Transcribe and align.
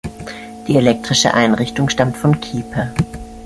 Die 0.67 0.77
elektrische 0.77 1.35
Einrichtung 1.35 1.87
stammt 1.87 2.17
von 2.17 2.41
Kiepe. 2.41 2.91